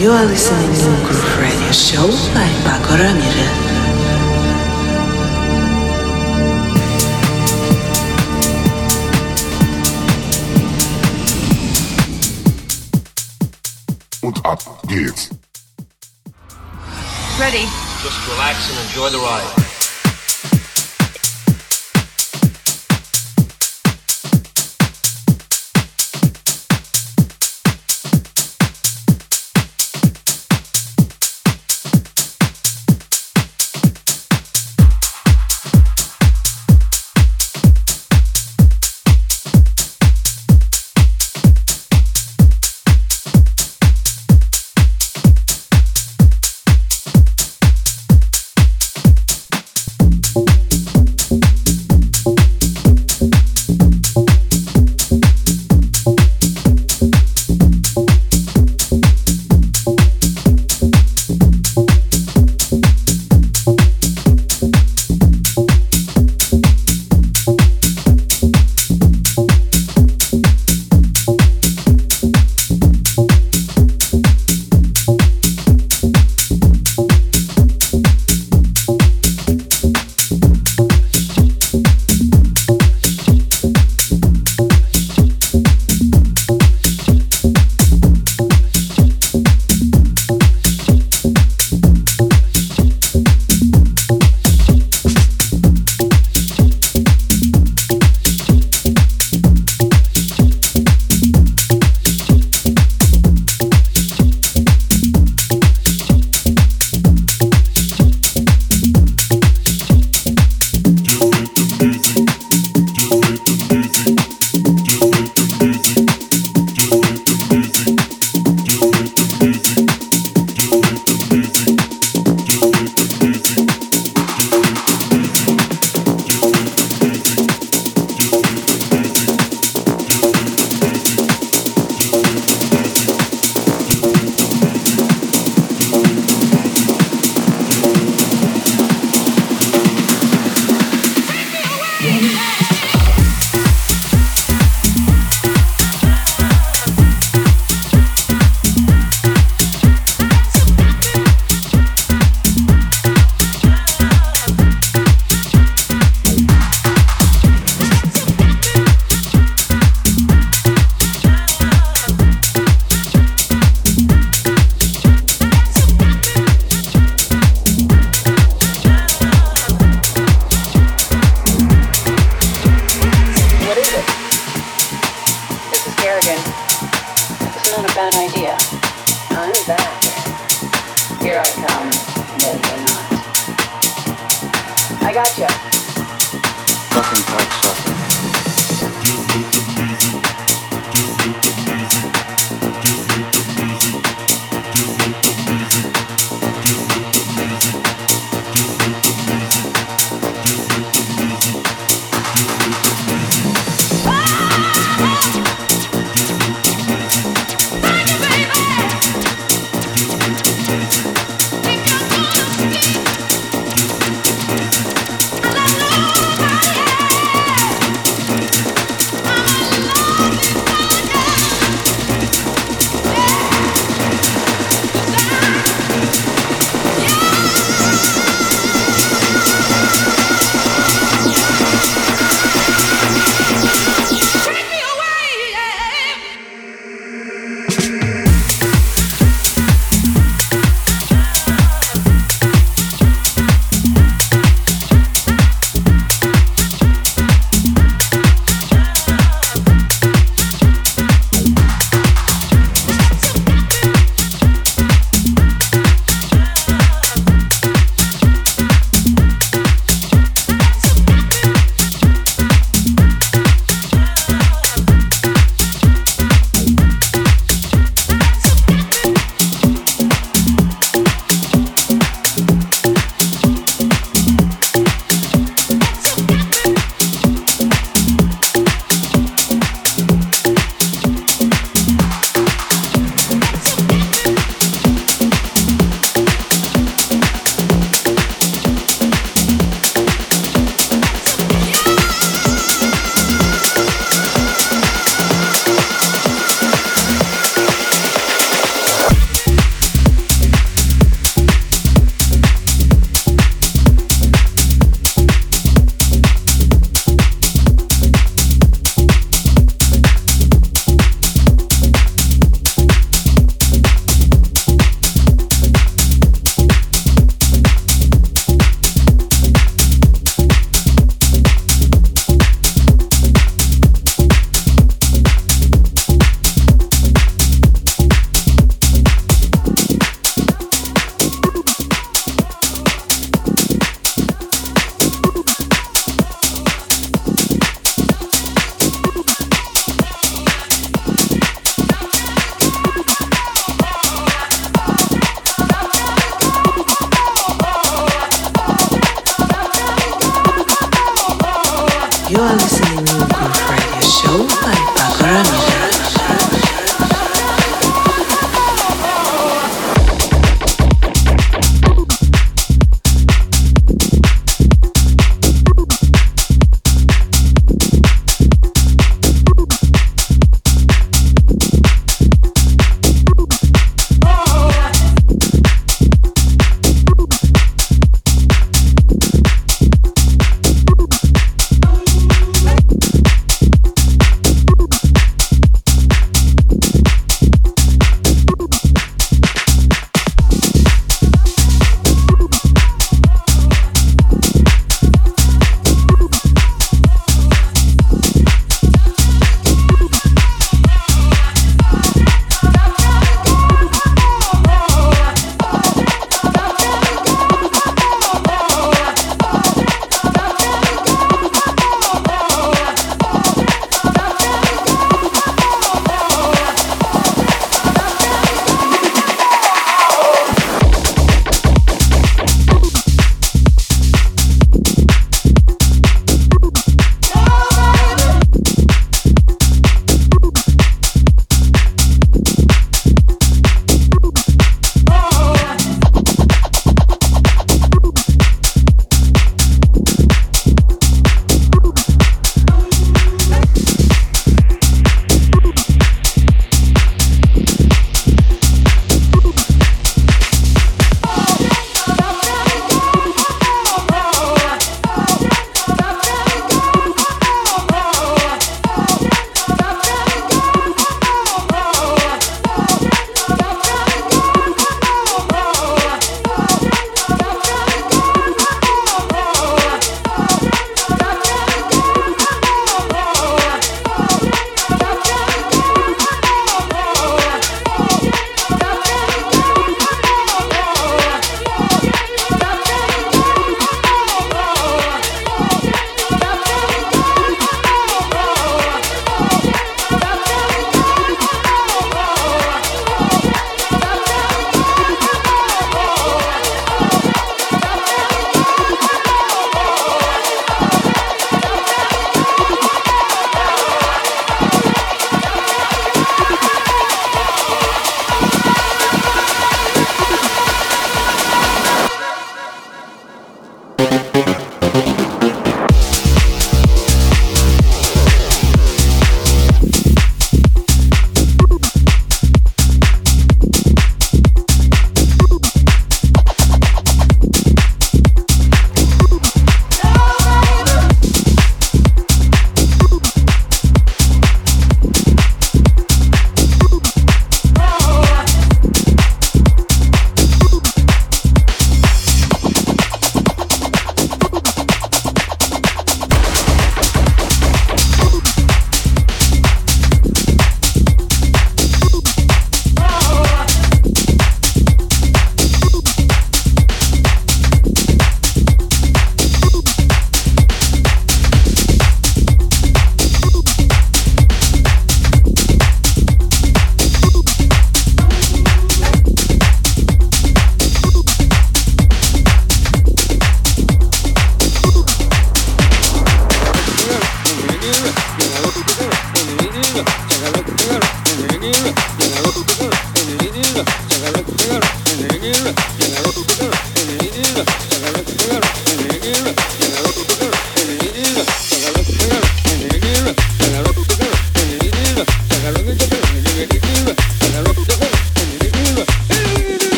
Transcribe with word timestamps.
You 0.00 0.10
are 0.12 0.24
listening 0.24 0.72
to 0.72 1.06
Groove 1.06 1.38
Radio 1.38 1.72
Show 1.72 2.06
by 2.32 2.48
Pako 2.64 2.96
Ramirez. 2.96 3.50
Und 14.22 14.40
ab 14.46 14.62
geht's. 14.86 15.28
Ready. 17.38 17.68
Just 18.02 18.26
relax 18.26 18.70
and 18.70 18.78
enjoy 18.88 19.10
the 19.10 19.18
ride. 19.18 19.69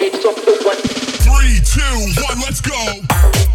Three, 0.00 1.60
two, 1.62 2.22
one, 2.22 2.40
let's 2.40 2.62
go. 2.62 3.49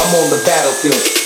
I'm 0.00 0.14
on 0.14 0.30
the 0.30 0.42
battlefield. 0.44 1.21